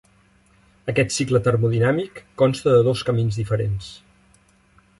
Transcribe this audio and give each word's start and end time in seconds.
Aquest 0.93 1.13
cicle 1.15 1.41
termodinàmic 1.47 2.17
consta 2.43 2.73
de 2.77 2.81
dos 2.89 3.07
camins 3.11 3.41
diferents. 3.43 3.91